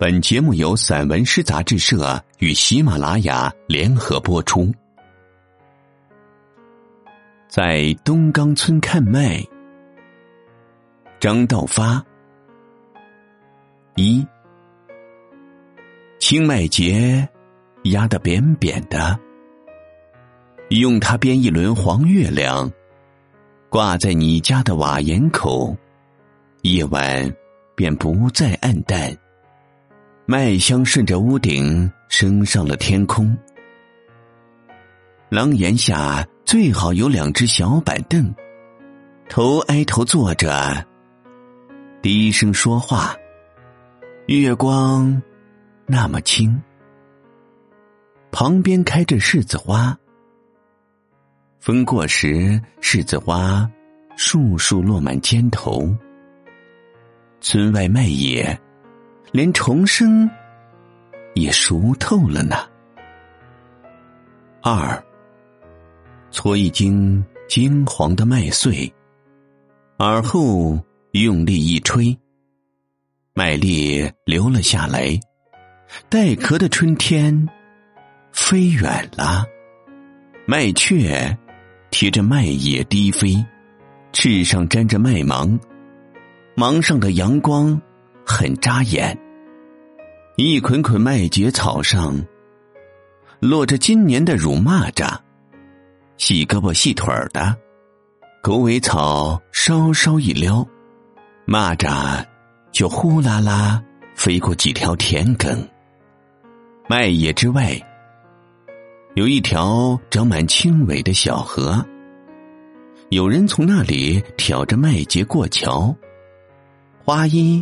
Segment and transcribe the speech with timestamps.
[0.00, 4.72] 本节目由散文诗杂志社与喜马拉雅联合播出。
[7.48, 9.44] 在东冈村看麦，
[11.18, 12.00] 张道发。
[13.96, 14.24] 一，
[16.20, 17.26] 青麦秸
[17.86, 19.18] 压得扁扁的，
[20.68, 22.70] 用它编一轮黄月亮，
[23.68, 25.76] 挂在你家的瓦檐口，
[26.62, 27.34] 夜晚
[27.74, 29.12] 便不再暗淡。
[30.30, 33.34] 麦香顺着屋顶升上了天空。
[35.30, 38.30] 廊檐下最好有两只小板凳，
[39.30, 40.86] 头挨头坐着，
[42.02, 43.16] 低声说话。
[44.26, 45.22] 月光
[45.86, 46.60] 那么清，
[48.30, 49.98] 旁边开着柿子花，
[51.58, 53.66] 风过时，柿子花
[54.14, 55.88] 树树落满肩头。
[57.40, 58.60] 村外麦野。
[59.30, 60.28] 连虫声
[61.34, 62.56] 也熟透了呢。
[64.62, 65.02] 二，
[66.30, 68.90] 搓一斤金黄的麦穗，
[69.98, 72.16] 耳后用力一吹，
[73.34, 75.18] 麦粒流了下来。
[76.08, 77.48] 带壳的春天
[78.32, 79.44] 飞远了，
[80.46, 81.36] 麦雀
[81.90, 83.44] 贴着麦叶低飞，
[84.12, 85.58] 翅上沾着麦芒，
[86.54, 87.78] 芒上的阳光。
[88.30, 89.18] 很扎眼，
[90.40, 92.16] 一捆捆麦秸草上
[93.40, 95.18] 落着今年的乳蚂蚱，
[96.16, 97.56] 细胳膊细腿儿的
[98.40, 100.64] 狗尾草稍稍一撩，
[101.44, 102.24] 蚂蚱
[102.70, 103.82] 就呼啦啦
[104.14, 105.58] 飞过几条田埂。
[106.88, 107.76] 麦野之外，
[109.16, 111.84] 有一条长满青苇的小河，
[113.08, 115.92] 有人从那里挑着麦秸过桥，
[117.04, 117.60] 花衣。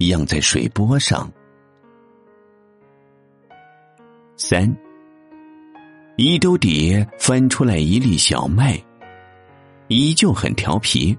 [0.00, 1.32] 样在水波上。
[4.36, 4.76] 三，
[6.16, 8.76] 衣兜底翻出来一粒小麦，
[9.88, 11.16] 依旧很调皮。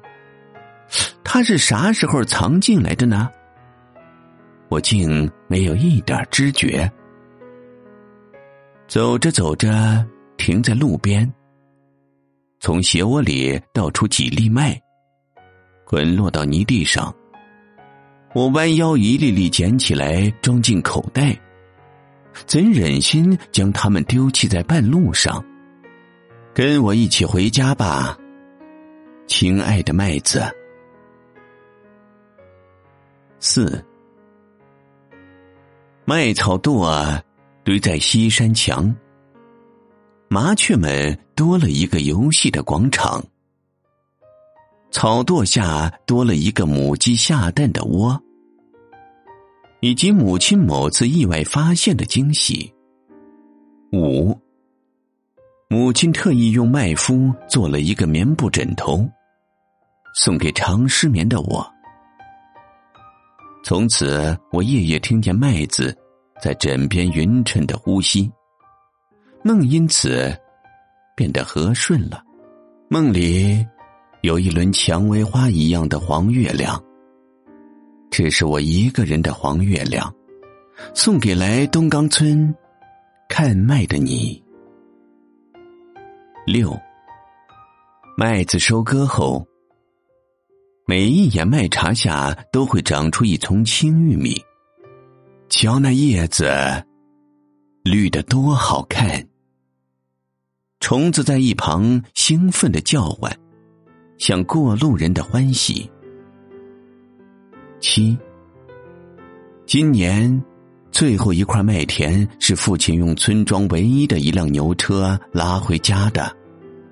[1.24, 3.30] 他是啥时候藏进来的呢？
[4.70, 6.92] 我竟没有一点知觉。
[8.88, 10.06] 走着走着，
[10.38, 11.32] 停在路边，
[12.60, 14.80] 从鞋窝里倒出几粒麦，
[15.86, 17.14] 滚落到泥地上。
[18.34, 21.36] 我弯腰一粒粒捡起来，装进口袋，
[22.46, 25.44] 怎忍心将它们丢弃在半路上？
[26.54, 28.18] 跟我一起回家吧，
[29.28, 30.42] 亲爱的麦子。
[33.40, 33.84] 四，
[36.06, 37.22] 麦草垛
[37.64, 38.96] 堆在西山墙，
[40.30, 43.24] 麻雀们多了一个游戏的广场，
[44.92, 48.20] 草垛下多了一个母鸡下蛋的窝。
[49.86, 52.74] 以及母亲某次意外发现的惊喜。
[53.94, 54.36] 五，
[55.70, 59.08] 母亲特意用麦麸做了一个棉布枕头，
[60.16, 61.72] 送给常失眠的我。
[63.64, 65.96] 从此，我夜夜听见麦子
[66.42, 68.28] 在枕边匀称的呼吸，
[69.44, 70.36] 梦因此
[71.16, 72.24] 变得和顺了。
[72.90, 73.64] 梦里
[74.24, 76.84] 有一轮蔷薇花一样的黄月亮。
[78.18, 80.10] 这是我一个人的黄月亮，
[80.94, 82.56] 送给来东冈村
[83.28, 84.42] 看麦的你。
[86.46, 86.74] 六，
[88.16, 89.46] 麦子收割后，
[90.88, 94.42] 每一眼麦茬下都会长出一丛青玉米，
[95.50, 96.50] 瞧那叶子，
[97.84, 99.28] 绿的多好看。
[100.80, 103.38] 虫子在一旁兴奋的叫唤，
[104.18, 105.92] 像过路人的欢喜。
[107.88, 108.18] 七，
[109.68, 110.44] 今年
[110.90, 116.36] 最后一块麦田是父亲用村庄唯一的一辆牛车拉回家的。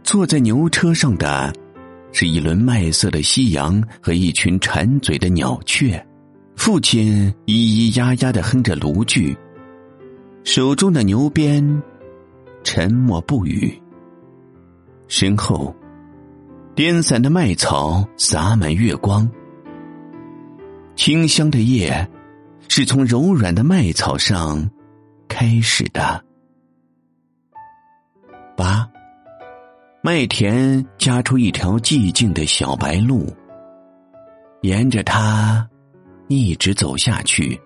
[0.03, 1.51] 坐在牛车上的，
[2.11, 5.99] 是一轮麦色的夕阳和一群馋嘴的鸟雀。
[6.55, 9.35] 父亲咿咿呀呀的哼着芦剧，
[10.43, 11.81] 手中的牛鞭
[12.63, 13.75] 沉默不语。
[15.07, 15.75] 身后，
[16.75, 19.27] 颠散的麦草洒满月光。
[20.95, 22.07] 清香的叶，
[22.69, 24.69] 是从柔软的麦草上
[25.27, 26.23] 开始的。
[28.55, 28.87] 八，
[30.01, 33.27] 麦田夹出一条寂静的小白路，
[34.61, 35.67] 沿着它
[36.27, 37.59] 一直走下去，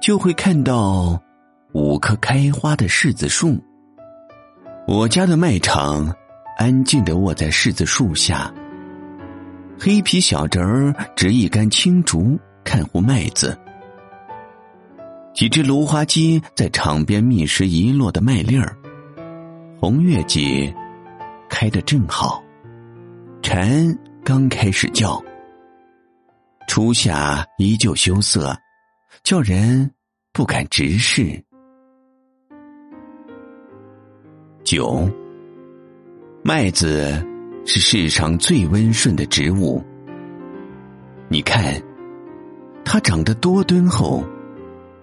[0.00, 1.20] 就会看到
[1.74, 3.62] 五棵开花的柿子树。
[4.86, 6.14] 我家的麦场
[6.56, 8.52] 安静的卧在柿子树下。
[9.78, 13.58] 黑皮小侄儿执一杆青竹看护麦子，
[15.34, 18.76] 几只芦花鸡在场边觅食遗落的麦粒儿。
[19.78, 20.72] 红月季
[21.50, 22.42] 开得正好，
[23.42, 25.22] 蝉刚开始叫。
[26.66, 28.56] 初夏依旧羞涩，
[29.22, 29.90] 叫人
[30.32, 31.38] 不敢直视。
[34.64, 35.06] 九，
[36.42, 37.22] 麦子
[37.64, 39.82] 是世上最温顺的植物。
[41.28, 41.80] 你看，
[42.84, 44.24] 它长得多敦厚，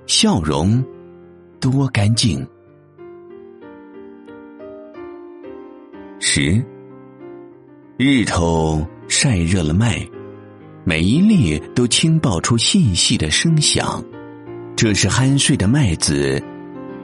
[0.05, 0.83] 笑容
[1.59, 2.47] 多干净。
[6.19, 6.63] 十，
[7.97, 10.07] 日头晒热了麦。
[10.83, 14.03] 每一粒都轻爆出细细的声响，
[14.75, 16.41] 这是酣睡的麦子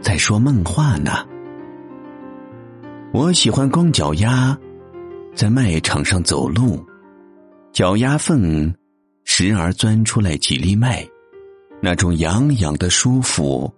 [0.02, 1.12] 在说梦话呢。
[3.12, 4.58] 我喜欢光脚丫
[5.38, 6.84] 在麦场上走路，
[7.72, 8.74] 脚丫缝
[9.24, 11.08] 时而钻出来几粒麦，
[11.80, 13.72] 那种痒痒的舒服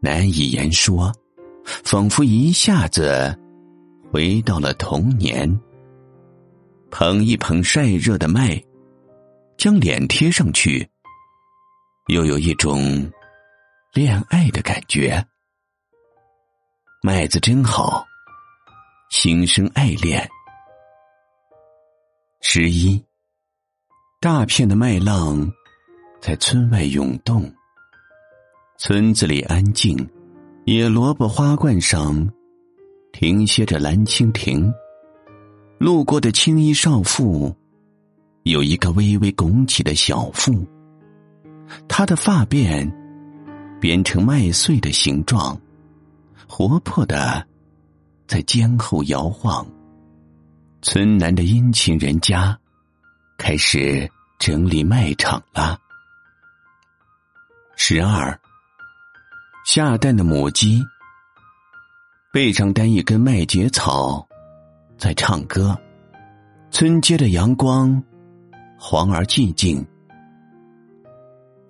[0.00, 1.12] 难以言说，
[1.64, 3.38] 仿佛一下子
[4.12, 5.48] 回到了童年。
[6.90, 8.60] 捧一捧晒热的麦。
[9.56, 10.88] 将脸贴上去，
[12.08, 12.80] 又有一种
[13.92, 15.22] 恋爱的感觉。
[17.02, 18.02] 麦子真好，
[19.10, 20.26] 心生爱恋。
[22.42, 23.00] 十一，
[24.18, 25.46] 大片的麦浪
[26.22, 27.52] 在村外涌动，
[28.78, 29.94] 村子里安静，
[30.64, 32.28] 野萝卜花冠上
[33.12, 34.72] 停歇着蓝蜻蜓，
[35.78, 37.54] 路过的青衣少妇。
[38.44, 40.66] 有一个微微拱起的小腹，
[41.86, 42.90] 她的发辫
[43.78, 45.60] 编成麦穗的形状，
[46.48, 47.46] 活泼的
[48.26, 49.64] 在肩后摇晃。
[50.82, 52.58] 村南的殷勤人家
[53.36, 55.78] 开始整理麦场了。
[57.76, 58.38] 十二，
[59.66, 60.82] 下蛋的母鸡
[62.32, 64.26] 背上担一根麦秸草，
[64.96, 65.78] 在唱歌。
[66.70, 68.02] 村街的阳光。
[68.82, 69.86] 黄而寂静，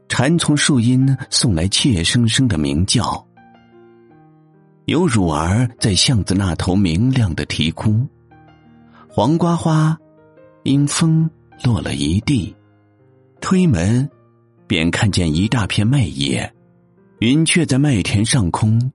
[0.08, 3.26] 蝉从树荫送来怯生生的鸣叫。
[4.84, 8.06] 有乳儿在巷子那头明亮的啼哭，
[9.20, 9.98] 黄瓜花
[10.62, 11.28] 因风
[11.62, 12.56] 落了一地，
[13.38, 14.08] 推门
[14.66, 16.50] 便看见一大片麦叶，
[17.18, 18.90] 云雀在麦田上空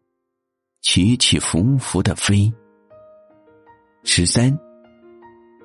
[0.81, 2.51] 起起伏伏的飞。
[4.03, 4.57] 十三，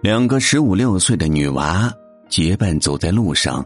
[0.02, 1.90] 两个十五六岁的女娃。
[2.28, 3.64] 结伴走在路上，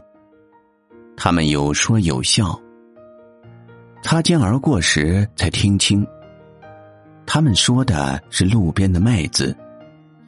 [1.17, 2.57] 他们有说有笑。
[4.01, 6.07] 擦肩而过时，才听清，
[7.25, 9.53] 他们说的是路边的麦子，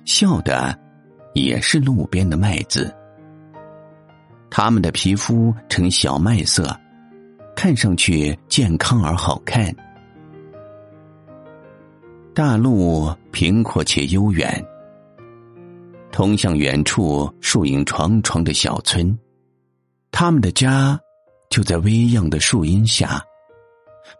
[0.08, 0.74] 笑的
[1.34, 2.96] 也是路边的麦子。
[4.50, 6.66] 他们的皮肤呈小麦色，
[7.54, 9.76] 看上去健康而好看。
[12.34, 14.66] 大路平阔且悠远。
[16.10, 19.16] 通向远处树影幢幢的小村，
[20.10, 20.98] 他们的家
[21.50, 23.22] 就在微漾的树荫下。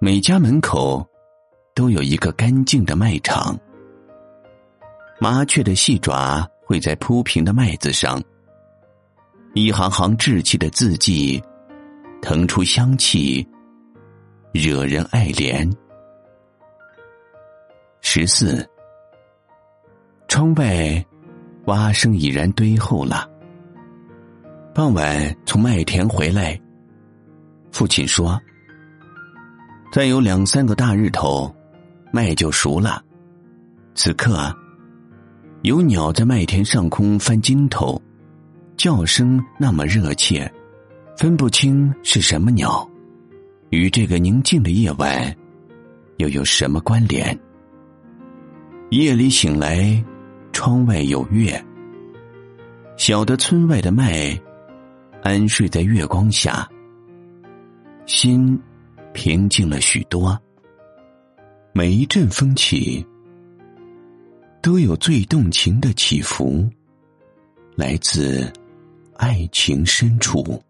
[0.02, 1.08] 每家门口
[1.74, 3.58] 都有一个干净的麦场。
[5.20, 8.22] 麻雀的细爪会在铺平的麦子上，
[9.54, 11.42] 一行行稚气的字迹
[12.22, 13.48] 腾出香气，
[14.52, 15.72] 惹人爱怜。
[18.02, 18.68] 十四，
[20.28, 21.06] 窗外。
[21.68, 23.30] 蛙声已然堆厚了。
[24.74, 26.58] 傍晚从麦田回来，
[27.74, 28.40] 父亲说
[29.92, 31.54] ：“再有两三个大日头，
[32.10, 33.04] 麦就熟了。”
[33.96, 34.56] 此刻，
[35.64, 38.02] 有鸟在麦田上空翻筋头，
[38.76, 40.52] 叫声那么热切，
[41.18, 42.88] 分不清是什么鸟，
[43.70, 45.36] 与这个宁静的夜晚
[46.18, 47.38] 又有什么关联？
[48.90, 50.04] 夜里醒来。
[50.54, 51.64] 窗外有月，
[52.98, 54.36] 晓得村外的麦
[55.22, 56.68] 安睡在月光下，
[58.08, 58.60] 心
[59.14, 60.36] 平静了许多。
[61.74, 63.06] 每一阵风起，
[64.68, 66.70] 都有最动情的起伏，
[67.78, 68.52] 来自
[69.16, 70.62] 爱情深处。